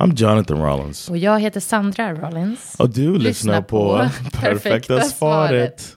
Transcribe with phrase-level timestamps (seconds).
[0.00, 1.08] I'm Jonathan Rollins.
[1.08, 2.74] Och jag heter Sandra Rollins.
[2.78, 5.96] Och du lyssnar på Perfekta svaret.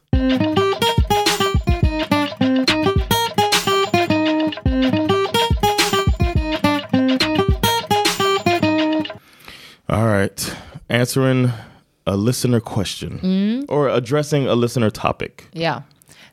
[9.85, 10.55] All right.
[10.89, 11.49] Answering
[12.05, 13.20] a listener question.
[13.70, 15.31] Or addressing a listener topic.
[15.52, 15.83] Ja,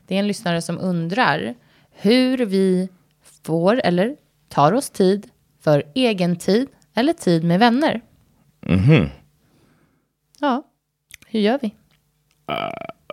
[0.07, 1.55] det är en lyssnare som undrar
[1.91, 2.89] hur vi
[3.43, 4.15] får eller
[4.49, 5.27] tar oss tid
[5.63, 8.01] för egen tid eller tid med vänner.
[10.39, 10.63] Ja,
[11.27, 11.75] hur gör vi?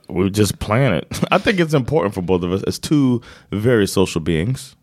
[0.09, 1.05] We just plan it.
[1.31, 4.77] I think it's important for both of us as two very social beings.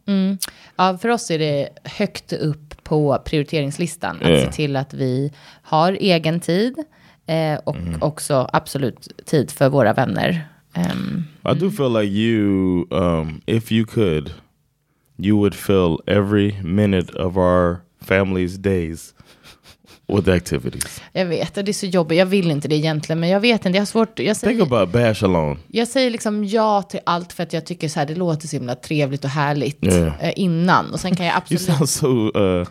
[0.76, 4.40] Ja, för oss är det högt upp på prioriteringslistan att Ja.
[4.46, 6.76] se till att vi har egen tid
[7.28, 10.48] eh, och också absolut tid för våra vänner.
[10.74, 14.34] Ehm, I do feel like you, um, if you could,
[15.18, 19.12] you would fill every minute of our family's days
[20.08, 21.02] with activities.
[21.14, 22.18] jag vet, det är så jobbigt.
[22.18, 23.78] Jag vill inte det egentligen, men jag vet inte.
[23.78, 24.20] Jag har svårt.
[24.20, 25.58] Jag Think säger, about Bash alone.
[25.68, 28.56] jag säger liksom ja till allt för att jag tycker så här, det låter så
[28.56, 29.92] himla trevligt och härligt Ja.
[30.20, 30.94] eh, innan.
[30.94, 31.62] Och sen kan jag You absolut...
[31.90, 32.68] sound so uh,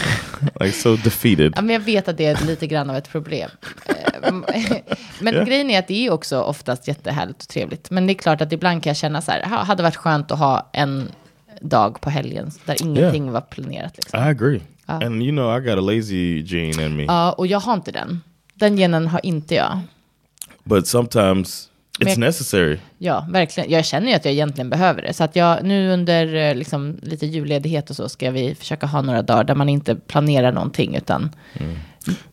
[0.60, 1.52] like so defeated.
[1.56, 3.50] Ja, men jag vet att det är lite grann av ett problem.
[3.86, 4.32] Eh,
[5.20, 5.44] men Ja.
[5.44, 7.90] grejen är att det är också oftast jättehärligt och trevligt.
[7.90, 10.30] Men det är klart att ibland kan jag känna så här, "Ha, hade varit skönt
[10.32, 11.08] att ha en
[11.60, 13.96] dag på helgen där ingenting var planerat.
[13.96, 14.20] Liksom.
[14.20, 14.60] I agree.
[14.88, 17.04] And you know, I got a lazy gene in me.
[17.04, 18.20] Ja, och jag har inte den.
[18.54, 19.78] Den genen har inte jag.
[20.64, 21.68] but sometimes
[21.98, 22.78] it's Men- necessary.
[22.98, 23.70] Ja, verkligen.
[23.70, 25.12] Jag känner ju att jag egentligen behöver det.
[25.12, 29.02] Så att jag nu under eh, liksom, lite julledighet och så ska vi försöka ha
[29.02, 31.30] några dagar där man inte planerar någonting utan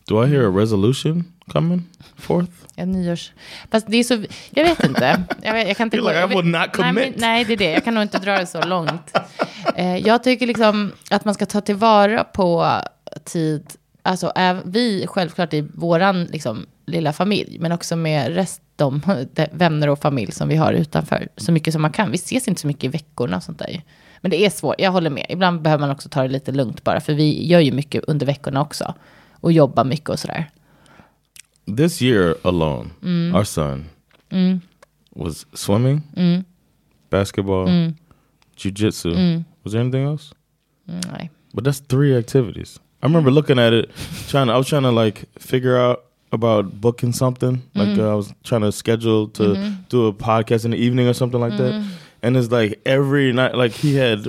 [0.08, 1.82] Do I hear a resolution coming
[2.16, 2.52] forth?
[2.74, 3.32] Ja, nyårs...
[3.70, 4.24] Fast det är så...
[4.50, 5.22] Jag vet inte.
[5.42, 7.14] Jag, jag kan inte You're like, I will not nej, commit.
[7.16, 7.70] nej, det är det.
[7.70, 9.16] Jag kan nog inte dra det så långt.
[9.76, 12.80] Eh, jag tycker liksom att man ska ta tillvara på
[13.24, 13.66] tid.
[14.02, 14.32] Alltså
[14.64, 17.58] vi självklart i våran liksom, lilla familj.
[17.60, 19.00] Men också med rest, de,
[19.34, 21.28] de vänner och familj som vi har utanför.
[21.36, 22.10] Så mycket som man kan.
[22.10, 23.82] Vi ses inte så mycket i veckorna och sånt där.
[24.20, 24.74] Men det är svårt.
[24.78, 25.26] Jag håller med.
[25.28, 27.00] Ibland behöver man också ta det lite lugnt bara.
[27.00, 28.94] För vi gör ju mycket under veckorna också.
[29.40, 30.50] Och jobbar mycket och sådär.
[31.66, 33.34] This year alone, mm.
[33.34, 33.90] our son
[34.30, 34.60] mm.
[35.14, 36.44] was swimming, mm.
[37.10, 37.66] basketball,
[38.56, 39.44] jujitsu.
[39.64, 40.32] Was there anything else?
[40.88, 41.30] Nej.
[41.54, 42.78] But that's three activities.
[43.02, 43.90] I remember looking at it,
[44.28, 44.46] trying.
[44.48, 47.62] To, I was trying to like figure out about booking something.
[47.74, 49.74] Like uh, I was trying to schedule to mm-hmm.
[49.88, 51.74] do a podcast in the evening or something like that.
[51.74, 51.88] Mm-hmm.
[52.22, 54.26] And it's like every night, like he had.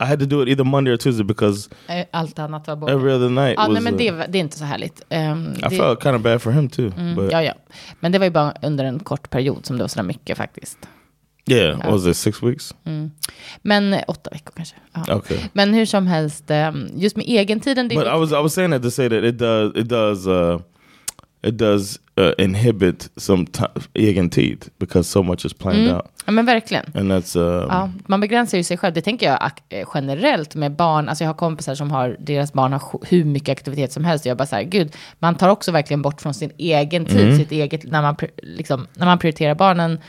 [0.00, 2.92] I had to do it either Monday or Tuesday because Eh, Allt annat var borta.
[2.92, 3.74] every other night Ja, was.
[3.74, 5.02] nej, men uh, det, det är inte så härligt.
[5.08, 6.90] Ehm, I det, felt kind of bad for him too.
[7.16, 7.52] But ja, ja.
[8.00, 10.36] Men det var ju bara under en kort period som det var så där mycket
[10.36, 10.78] faktiskt.
[11.50, 12.74] yeah, what was it six weeks?
[13.62, 14.76] Men eh, åtta veckor kanske.
[15.06, 15.14] Ja.
[15.16, 15.38] Okay.
[15.52, 17.88] Men hur som helst, ehm, just med egentiden.
[17.88, 19.88] Det är But I was I was saying that to say that it does it
[19.88, 20.60] does uh
[21.42, 23.46] it does uh, inhibit some
[23.94, 26.84] egen tid because so much is planned out, ja, men verkligen.
[26.94, 28.94] and that's um, Ja, man begränsar ju sig själv.
[28.94, 31.08] Det tänker jag eh, generellt med barn.
[31.08, 34.26] Alltså jag har kompisar som har, deras barn har hur mycket aktivitet som helst.
[34.26, 37.52] Jag bara så här, gud, man tar också verkligen bort från sin egen tid, sitt
[37.52, 40.00] eget, när man, liksom, när man prioriterar barnens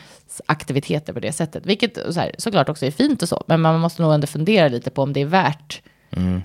[0.45, 1.65] aktiviteter på det sättet.
[1.65, 4.67] Vilket så här, såklart också är fint och så, men man måste nog ändå fundera
[4.67, 5.81] lite på om det är värt.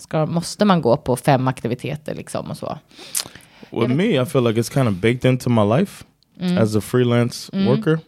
[0.01, 2.79] Ska, måste man gå på fem aktiviteter liksom och så?
[3.77, 4.19] With me.
[4.19, 6.03] I feel like it's kind of baked into my life
[6.59, 8.01] as a freelance worker,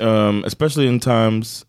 [0.00, 1.64] um, especially in times.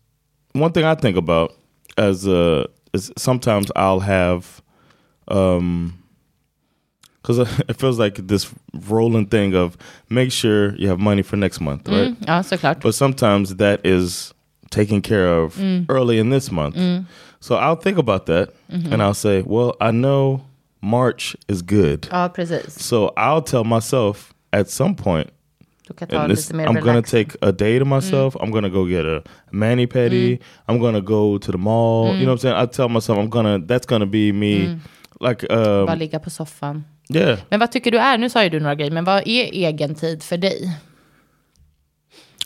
[0.54, 1.52] One thing I think about
[1.96, 4.62] as uh, is sometimes I'll have
[5.28, 5.92] um
[7.22, 7.38] because
[7.68, 8.52] it feels like this
[8.88, 9.76] rolling thing of
[10.08, 12.16] make sure you have money for next month, right?
[12.26, 12.80] Ja, såklart.
[12.80, 14.32] But sometimes that is
[14.70, 16.76] taken care of early in this month.
[17.40, 20.40] So I'll think about that and I'll say, well, I know
[20.80, 22.08] March is good.
[22.10, 22.86] Ja, precis.
[22.86, 25.30] So I'll tell myself at some point,
[25.88, 28.34] Du kan ta this, lite mer I'm gonna take a day to myself.
[28.34, 28.42] Mm.
[28.42, 30.32] I'm gonna go get a mani pedi.
[30.32, 30.40] Mm.
[30.68, 32.06] I'm gonna go to the mall.
[32.06, 32.26] You know mm.
[32.26, 32.56] what I'm saying?
[32.56, 33.58] I tell myself I'm gonna.
[33.58, 34.78] That's gonna be me.
[35.20, 36.84] Like, um, Bara um, ligga på soffan.
[37.08, 37.38] yeah.
[37.50, 39.94] Men vad tycker du är, nu sa ju du några grejer, men vad är egen
[39.94, 40.72] tid för dig?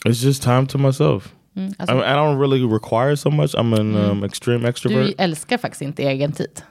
[0.04, 1.34] It's just time to myself.
[1.78, 3.54] alltså- I, I don't really require so much.
[3.54, 5.06] I'm an um, extreme extrovert.
[5.06, 6.62] Du älskar faktiskt inte egen tid.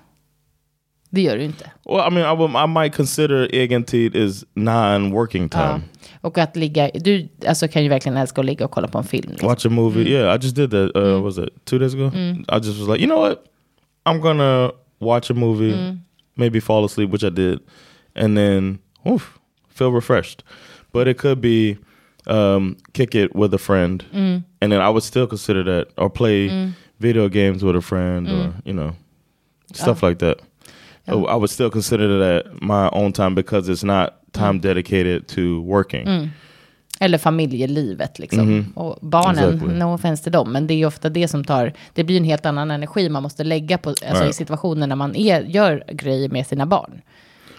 [1.14, 1.72] Det gör du inte.
[1.86, 5.64] Well, I mean, I, I might consider egen tid is non-working time.
[5.64, 5.80] Ja.
[6.22, 9.04] Och att ligga, du alltså, kan ju verkligen älska att ligga och kolla på en
[9.04, 9.30] film.
[9.32, 9.50] Liksom.
[9.50, 10.10] Watch a movie.
[10.10, 10.96] Yeah, I just did that.
[10.96, 12.12] Uh, Was it two days ago?
[12.50, 13.44] I just was like, you know what?
[14.06, 15.98] I'm gonna watch a movie,
[16.36, 17.60] maybe fall asleep, which I did,
[18.16, 20.44] and then oof, feel refreshed.
[20.94, 21.78] But it could be
[22.28, 26.72] um, kick it with a friend, and then I would still consider that, or play
[27.00, 28.96] video games with a friend, or you know,
[29.74, 30.40] stuff like that.
[31.12, 35.62] Oh, I would still consider that my own time because it's not time dedicated to
[35.62, 36.30] working.
[37.00, 38.74] Eller familjelivet liksom.
[38.76, 39.74] Och barnen, Exactly.
[39.80, 42.46] no offense till dem, men det är ofta det som tar, det blir en helt
[42.46, 44.36] annan energi man måste lägga på, alltså i Right.
[44.36, 47.02] situationer när man är, gör grejer med sina barn.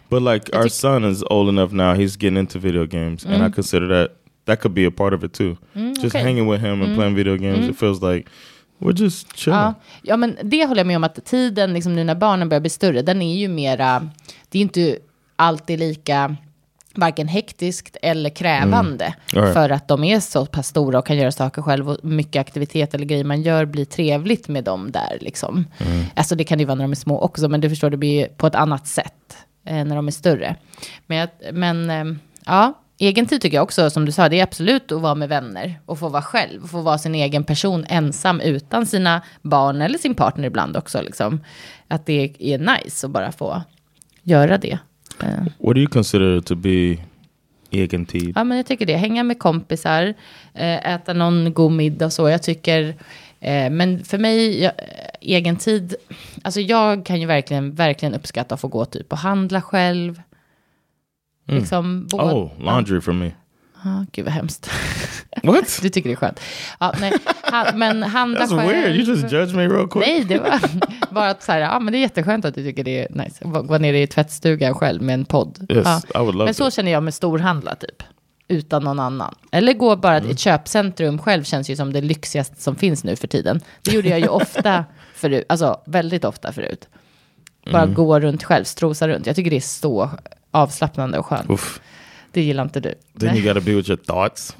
[0.08, 3.50] But like our son is old enough now; he's getting into video games, and I
[3.54, 4.10] consider that
[4.44, 5.56] that could be a part of it too.
[5.74, 6.22] just okay.
[6.22, 8.30] hanging with him and playing video games, it feels like
[8.82, 9.58] we're just chilling.
[9.58, 12.60] Ja, ja, men det håller jag med om att tiden, liksom nu när barnen börjar
[12.60, 14.10] bli större, den är ju mera,
[14.48, 14.98] det är inte
[15.36, 16.36] alltid lika
[16.94, 19.14] varken hektiskt eller krävande.
[19.26, 19.52] Right.
[19.52, 22.94] För att de är så pass stora och kan göra saker själv och mycket aktivitet
[22.94, 25.64] eller grejer man gör blir trevligt med dem där liksom.
[26.14, 28.26] Alltså det kan ju vara när de är små också, men du förstår, det blir
[28.26, 29.36] på ett annat sätt
[29.66, 30.56] eh, när de är större.
[31.06, 34.92] Men, men eh, ja, egen tid tycker jag också, som du sa, det är absolut
[34.92, 38.86] att vara med vänner och få vara själv, få vara sin egen person ensam utan
[38.86, 41.02] sina barn eller sin partner ibland också.
[41.02, 41.40] Liksom.
[41.88, 43.62] Att det är nice att bara få
[44.22, 44.78] göra det.
[45.20, 46.96] Eh, What do you consider to be
[47.70, 48.32] egen tid?
[48.36, 48.96] Ja, men jag tycker det.
[48.96, 50.14] Hänga med kompisar,
[50.54, 52.28] eh, äta någon god middag och så.
[52.28, 52.94] Jag tycker,
[53.40, 54.72] eh, men för mig, jag,
[55.20, 55.94] egen tid,
[56.42, 60.22] alltså jag kan ju verkligen, verkligen uppskatta att få gå typ och handla själv.
[61.46, 63.30] Liksom, bo, Oh, laundry for me.
[63.84, 64.70] Ja, gud vad hemskt.
[65.42, 65.78] What?
[65.82, 66.40] Du tycker det är skönt.
[66.80, 67.12] Ja, nej,
[67.50, 68.68] ha, men handla That's själv.
[68.70, 68.96] weird.
[68.96, 70.06] You just judge me real quick.
[70.06, 70.60] Nej, det var
[71.10, 73.44] bara att så här, ja men det är jätteskönt att du tycker det är nice.
[73.44, 75.66] Gå ner i tvättstugan själv med en podd.
[75.68, 76.00] Yes, ja.
[76.14, 76.74] I would love Men så that.
[76.74, 78.02] känner jag med storhandla typ.
[78.48, 79.34] Utan någon annan.
[79.52, 80.22] Eller gå bara Mm.
[80.22, 83.60] till ett köpcentrum själv känns ju som det lyxigaste som finns nu för tiden.
[83.82, 84.84] Det gjorde jag ju ofta
[85.14, 86.88] förut, alltså väldigt ofta förut.
[87.72, 87.94] Bara Mm.
[87.94, 89.26] gå runt själv, strosa runt.
[89.26, 90.10] Jag tycker det är så
[90.52, 91.50] avslappnande och skönt.
[91.50, 91.80] Oof.
[92.32, 92.94] Det gillar inte du.
[93.20, 94.56] Then you got to be with your thoughts.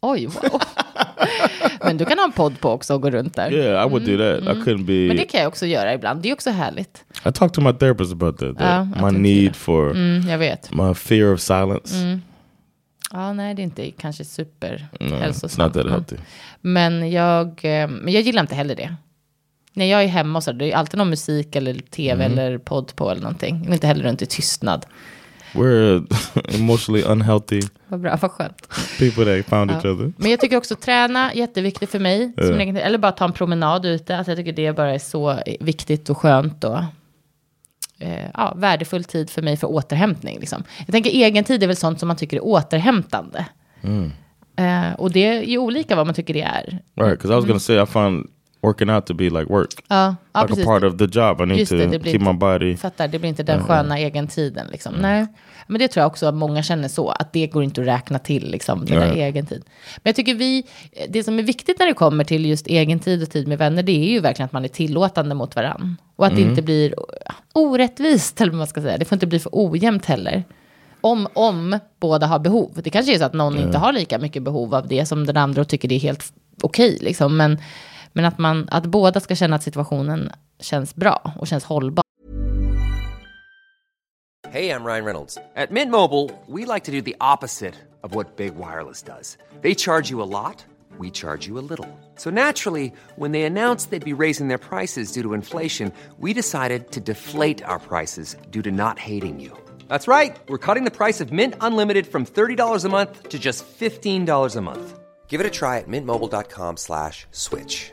[0.00, 0.62] Oj, wow.
[1.84, 3.52] Men du kan ha en podd på också och gå runt där.
[3.52, 4.56] Yeah, I would do that.
[4.56, 4.92] I couldn't be.
[4.92, 6.22] Mm, Men det kan jag också göra ibland.
[6.22, 7.04] Det är också härligt.
[7.26, 8.58] I talked to my therapist about that.
[8.58, 10.70] that Ja, my need for Mm, jag vet.
[10.74, 12.18] my fear of silence.
[13.12, 16.16] Ja, nej, det är inte kanske super No, that healthy.
[16.60, 18.94] Men jag, eh, men jag gillar inte heller det.
[19.72, 22.38] När jag är hemma och så, det är alltid någon musik eller tv Mm.
[22.38, 23.62] eller podd på eller någonting.
[23.64, 24.86] Jag inte heller runt i tystnad.
[25.52, 26.06] We're
[26.54, 28.68] emotionally unhealthy Vad bra, vad skönt.
[28.98, 30.12] people that found each other.
[30.16, 32.32] Men jag tycker också träna, jätteviktigt för mig.
[32.36, 32.42] Ja.
[32.42, 34.16] egen, eller bara ta en promenad ute.
[34.16, 36.78] Alltså jag tycker det bara är så viktigt och skönt och
[37.98, 40.38] eh, ja, värdefull tid för mig för återhämtning.
[40.40, 40.62] Liksom.
[40.78, 43.46] Jag tänker egen tid är väl sånt som man tycker är återhämtande.
[44.56, 46.78] Eh, och det är ju olika vad man tycker det är.
[46.96, 48.30] Right, because I was gonna say I find
[48.62, 50.64] working out to be like work, Ja, ja like precis.
[50.64, 51.40] a part of the job.
[51.40, 52.76] I need Just to det, det keep my inte- body.
[52.76, 54.66] Fattar, det blir inte den sköna egen tiden.
[54.72, 54.94] Liksom.
[54.94, 55.26] Nej.
[55.66, 58.18] Men det tror jag också att många känner så, att det går inte att räkna
[58.18, 59.20] till liksom, den där Nej.
[59.22, 59.62] egen tid.
[59.96, 60.64] Men jag tycker vi,
[61.08, 63.82] det som är viktigt när det kommer till just egen tid och tid med vänner,
[63.82, 65.96] det är ju verkligen att man är tillåtande mot varann.
[66.16, 66.94] Och att det inte blir
[67.52, 68.98] orättvist, eller vad man ska säga.
[68.98, 70.44] Det får inte bli för ojämnt heller.
[71.00, 72.80] Om, om båda har behov.
[72.84, 75.36] Det kanske är så att någon inte har lika mycket behov av det som den
[75.36, 76.32] andra och tycker det är helt
[76.62, 76.98] okej.
[77.00, 77.36] liksom.
[77.36, 77.58] Men,
[78.12, 82.02] men att, man, att båda ska känna att situationen känns bra och känns hållbar.
[84.52, 85.34] Hej, jag Ryan Reynolds.
[85.34, 89.38] På Mint Mobile, we like to do the opposite of what Big Wireless does.
[89.62, 90.64] They charge you a lot,
[90.98, 91.88] we charge you a little.
[92.16, 96.90] So naturally, when they announced they'd be raising their prices due to inflation, we decided
[96.90, 99.56] to deflate our prices due to not hating you.
[99.88, 100.36] That's right.
[100.48, 104.60] We're cutting the price of Mint Unlimited from $30 a month to just $15 a
[104.60, 104.98] month.
[105.28, 107.92] Give it a try at mintmobile.com slash switch.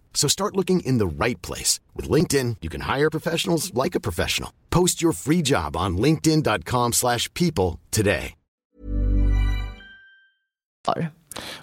[0.13, 1.79] So start looking in the right place.
[1.95, 4.49] With LinkedIn, you can hire professionals like a professional.
[4.69, 8.35] Post your free job on linkedin.com slash people today.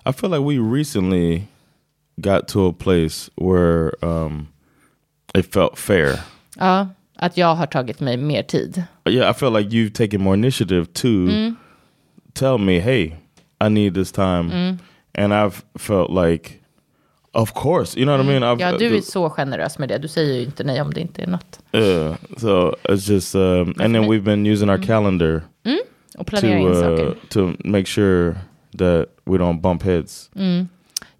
[0.07, 1.49] I feel like we recently
[2.21, 4.49] got to a place where um,
[5.35, 6.21] it felt fair.
[6.57, 6.88] Ja,
[7.21, 8.85] Att jag har tagit mig mer tid.
[9.09, 11.57] Yeah, I feel like you've taken more initiative to Mm.
[12.35, 13.17] tell me, hey,
[13.61, 14.50] I need this time.
[14.50, 14.78] Mm.
[15.14, 16.57] And I've felt like,
[17.38, 18.42] of course, you know what I mean?
[18.57, 19.99] I've, Ja, du the- är så generös med det.
[19.99, 21.61] Du säger ju inte nej om det inte är något.
[21.73, 25.42] Yeah, so it's just, um, and then we've been using our calendar
[26.18, 27.14] Och to in uh, saker.
[27.28, 28.33] to make sure
[28.78, 30.30] that we don't bump heads.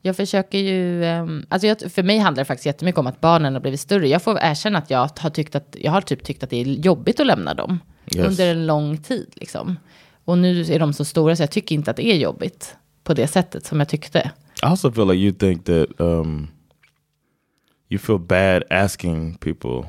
[0.03, 3.53] Jag försöker ju, ehm, alltså jag, för mig handlar det faktiskt jättemycket om att barnen
[3.55, 4.09] har blivit större.
[4.09, 6.65] Jag får erkänna att jag har tyckt att, jag har typ tyckt att det är
[6.65, 7.79] jobbigt att lämna dem.
[8.17, 8.27] Yes.
[8.27, 9.77] Under en lång tid liksom.
[10.25, 13.15] Och nu är de så stora så jag tycker inte att det är jobbigt på
[13.15, 14.31] det sättet som jag tyckte.
[14.63, 16.49] I also feel like you think that um,
[17.89, 19.85] you feel bad asking people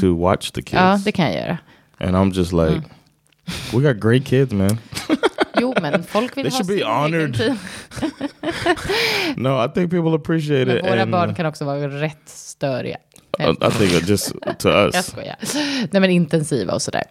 [0.00, 1.58] to watch the kids, Ja, det kan jag göra.
[1.98, 2.82] and I'm just like,
[3.72, 4.78] we got great kids, man.
[5.60, 7.34] Jo, men folk vill They ha should be sin egen honored.
[7.36, 7.56] tid.
[9.36, 10.84] no, I think people appreciate Men it.
[10.84, 12.96] våra and, barn kan också vara rätt störiga.
[13.40, 15.06] Uh, I think just to Jag us.
[15.06, 15.36] skojar.
[15.92, 17.02] Nej men intensiva och sådär.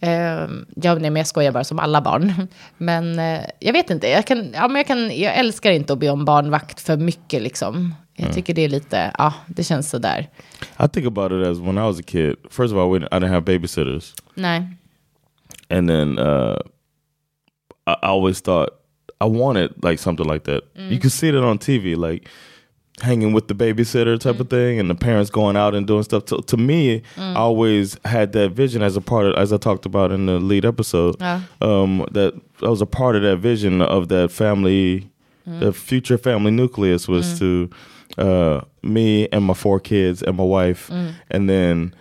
[0.00, 2.48] Ehm, ja, nej, men jag skojar bara som alla barn.
[2.76, 5.98] Men eh, jag vet inte, jag, kan, ja, men jag, kan, jag älskar inte att
[5.98, 7.94] be om barnvakt för mycket liksom.
[8.14, 8.34] Jag Mm.
[8.34, 10.28] tycker det är lite, ja, det känns sådär.
[10.84, 12.34] I think about it as when I was a kid.
[12.50, 14.62] First of all, I didn't have babysitters, Nej.
[15.70, 16.56] and then uh,
[17.86, 18.68] I always thought
[19.20, 20.62] I wanted like something like that.
[20.76, 22.28] You could see it on TV, like
[23.00, 24.56] hanging with the babysitter type of mm-hmm.
[24.56, 26.26] thing, and the parents going out and doing stuff.
[26.26, 27.32] To, to me, mm.
[27.32, 30.38] I always had that vision as a part of, as I talked about in the
[30.38, 31.16] lead episode.
[31.20, 31.40] Ja.
[31.60, 35.10] Um, that I was a part of that vision of that family,
[35.48, 35.60] mm.
[35.60, 37.38] the future family nucleus was mm.
[37.38, 37.70] to
[38.18, 40.90] uh, me and my four kids and my wife,
[41.30, 41.94] and then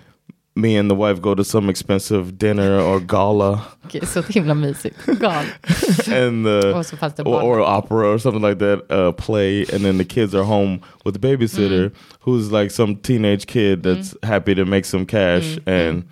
[0.55, 4.95] me and the wife go to some expensive dinner or gala Okej, så himla mysigt.
[5.05, 5.45] Gal.
[6.27, 9.65] and the Och så fanns det or, or opera or something like that uh, play
[9.73, 11.91] and then the kids are home with the babysitter Mm.
[12.25, 15.67] who's like some teenage kid that's happy to make some cash Mm.
[15.67, 16.03] and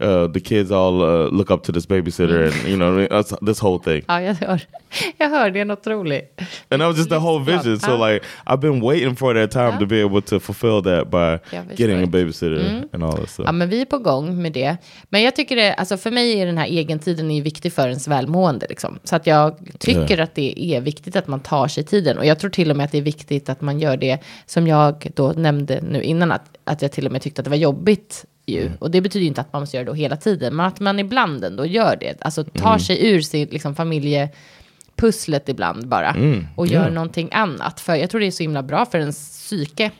[0.00, 2.60] uh, the kids all uh, look up to this babysitter Mm.
[2.60, 3.06] and you know?
[3.08, 4.60] That's this whole thing Ja, jag hör.
[5.18, 6.40] Jag hör, det är något roligt.
[6.68, 9.78] and that was just the whole vision so like I've been waiting for that time
[9.78, 13.52] to be able to fulfill that by getting a babysitter and all that stuff Ja,
[13.52, 14.76] men vi är på gång med det.
[15.08, 18.08] Men jag tycker det, alltså för mig är den här egentiden är viktig för ens
[18.08, 18.66] välmående.
[18.68, 18.98] Liksom.
[19.04, 22.18] Så att jag tycker att det är viktigt att man tar sig tiden.
[22.18, 24.66] Och jag tror till och med att det är viktigt att man gör det som
[24.66, 26.32] jag då nämnde nu innan.
[26.32, 28.70] Att, att jag till och med tyckte att det var jobbigt ju.
[28.78, 30.56] Och det betyder ju inte att man måste göra det då hela tiden.
[30.56, 32.22] Men att man ibland ändå gör det.
[32.22, 36.16] Alltså tar sig ur sin liksom, familjepusslet ibland bara.
[36.56, 37.80] och gör någonting annat.
[37.80, 39.90] För jag tror det är så himla bra för ens psyke.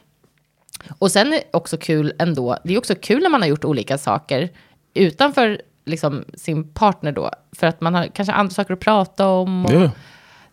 [0.98, 3.64] Och sen är det också kul ändå, det är också kul när man har gjort
[3.64, 4.48] olika saker
[4.94, 7.30] utanför liksom, sin partner då.
[7.52, 9.66] För att man har kanske andra saker att prata om.
[9.66, 9.90] Och, yeah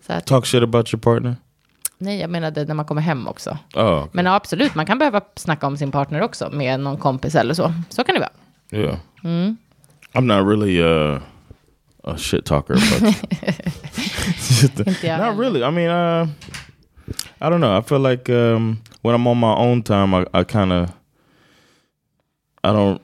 [0.10, 1.36] så här, talk shit about your partner
[2.00, 3.58] nej, jag menade när man kommer hem också.
[3.76, 7.36] oh Men ja, absolut, man kan behöva snacka om sin partner också med någon kompis
[7.36, 7.74] eller så.
[7.90, 8.32] Så kan det vara.
[8.84, 9.58] yeah Mm.
[10.14, 11.20] I'm not really uh,
[12.04, 13.16] a shit talker but
[15.04, 15.64] Not really.
[15.64, 16.28] I mean, uh,
[17.42, 17.78] I don't know.
[17.78, 20.90] I feel like um, when I'm on my own time, I, I kind of,
[22.64, 23.02] I don't,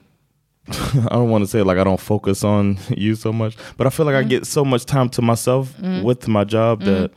[0.67, 3.89] I don't want to say like I don't focus on you so much, but I
[3.89, 7.11] feel like I get so much time to myself with my job that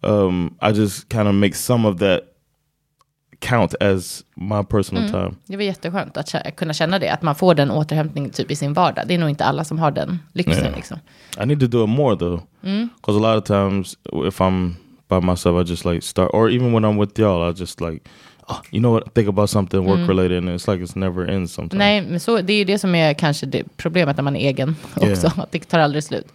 [0.00, 2.20] um, I just kind of make some of that
[3.40, 5.34] count as my personal time.
[5.46, 7.08] Det var jätteskönt att kä- kunna känna det.
[7.12, 9.04] Att man får den återhämtningen typ i sin vardag.
[9.08, 10.76] Det är nog inte alla som har den lyxen Ja.
[10.76, 10.98] liksom.
[11.42, 12.40] I need to do it more though,
[12.96, 13.96] because a lot of times
[14.28, 14.72] if I'm
[15.08, 18.00] by myself, I just like start, or even when I'm with y'all, I just like,
[18.48, 21.52] oh, you know what, think about something work related, and it's like it's never ends
[21.52, 21.78] sometimes.
[21.78, 24.48] Nej, men så, det är ju det som är kanske det problemet när man är
[24.48, 25.06] egen också.
[25.26, 25.38] Yeah.
[25.38, 26.26] Att det tar aldrig slut.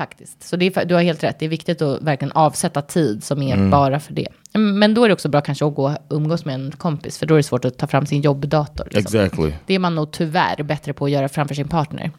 [0.00, 0.42] Faktiskt.
[0.42, 1.38] Så är, du har helt rätt.
[1.38, 3.70] Det är viktigt att verkligen avsätta tid som är Mm.
[3.70, 4.26] bara för det.
[4.54, 7.18] Mm, Men då är det också bra kanske att gå och umgås med en kompis.
[7.18, 8.84] För då är det svårt att ta fram sin jobbdator.
[8.90, 9.00] Liksom.
[9.20, 9.52] Exactly.
[9.66, 12.10] Det är man nog tyvärr bättre på att göra framför sin partner.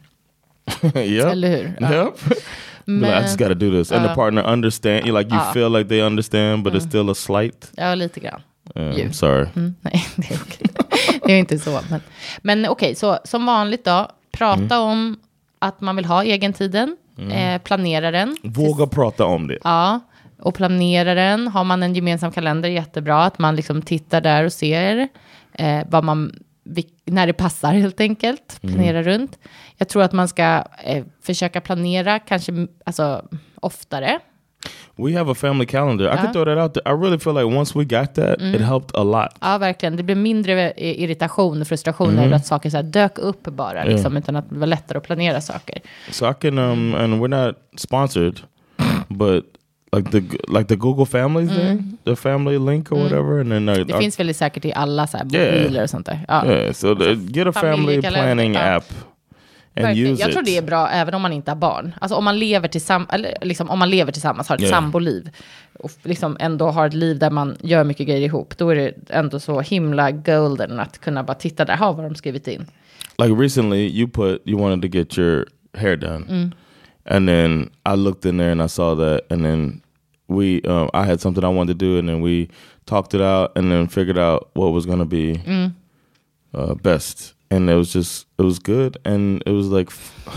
[0.96, 1.26] yep.
[1.32, 1.74] Eller hur?
[1.80, 1.94] Ja.
[1.94, 2.14] Yep.
[2.86, 5.06] Be like, I just got to do this, and the partner understand.
[5.08, 7.72] You like you feel like they understand, but it's still a slight.
[7.78, 8.42] Ja, lite grann.
[8.76, 9.12] Um, Ju.
[9.14, 9.48] sorry.
[9.56, 10.68] Mm, nej, det är okej.
[11.26, 11.80] det är inte så.
[11.90, 12.02] Men,
[12.42, 14.08] men okej, så som vanligt då.
[14.32, 14.82] Prata Mm.
[14.82, 15.20] om
[15.60, 16.98] att man vill ha egentiden.
[17.18, 18.38] Eh, planera den.
[18.44, 19.58] Våga prata om det.
[19.64, 20.00] Ja,
[20.40, 21.48] och planera den.
[21.48, 23.24] Har man en gemensam kalender, jättebra.
[23.24, 25.08] Att man liksom tittar där och ser
[25.54, 26.36] eh, vad man,
[27.06, 28.62] när det passar helt enkelt.
[28.62, 29.40] Planera runt.
[29.78, 33.26] Jag tror att man ska eh, försöka planera kanske alltså,
[33.56, 34.20] oftare.
[34.98, 36.10] We have a family calendar.
[36.14, 36.94] I could throw that out there.
[36.94, 39.38] I really feel like once we got that, it helped a lot.
[39.42, 39.96] Ja, verkligen.
[39.96, 43.84] Det blir mindre eh, irritation och frustration över att saker så dök upp bara.
[43.84, 45.82] Liksom, Utan att det var lättare att planera saker.
[46.12, 48.40] So I can, um, and we're not sponsored,
[49.08, 49.46] but
[49.92, 53.86] like the like the Google Family thing, the family link or whatever, and then uh,
[53.86, 55.62] Det finns väl säkert i alla så här Yeah.
[55.62, 56.20] mobiler och sånt där.
[56.28, 56.46] Ja.
[56.46, 56.74] yeah.
[56.74, 58.60] So the, get a family planning ja.
[58.62, 58.86] app
[59.74, 60.16] Verkligen.
[60.18, 61.96] Jag tror det är bra även om man inte har barn.
[62.02, 64.72] Alltså om man lever, tillsamm eller liksom, om man lever tillsammans, har ett Yeah.
[64.74, 65.30] samboliv
[65.80, 68.94] och liksom ändå har ett liv där man gör mycket grejer ihop, då är det
[69.10, 72.66] ändå så himla golden att kunna bara titta där, ha vad de skrivit in.
[73.18, 75.46] like recently you put you wanted to get your
[75.78, 76.52] hair done
[77.06, 79.82] and then i looked in there and i saw that and then
[80.28, 82.48] we um, i had something i wanted to do and then we
[82.86, 85.40] talked it out and then figured out what was to be
[86.54, 89.92] uh, best and it was just it was good and it was like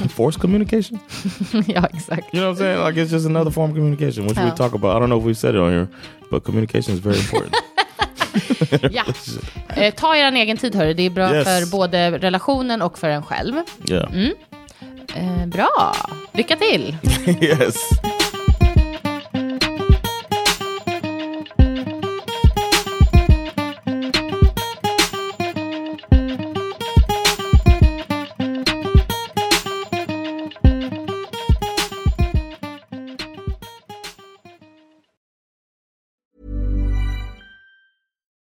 [0.08, 0.98] forced communication
[1.66, 2.32] ja, exakt.
[2.34, 4.56] you know what i'm saying like it's just another form of communication which we Yeah.
[4.56, 5.88] talk about i don't know if we said it on here
[6.30, 7.54] but communication is very important
[8.90, 9.04] Ja.
[9.76, 10.94] Eh, ta er en egen tid, hörru.
[10.94, 11.44] Det är bra Yes.
[11.44, 13.54] för både relationen och för en själv.
[13.90, 14.08] yeah
[15.16, 15.94] Eh, bra.
[16.32, 16.96] Lycka till!
[17.40, 17.76] yes